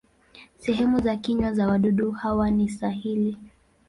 [0.57, 3.37] Sehemu za kinywa za wadudu hawa ni sahili.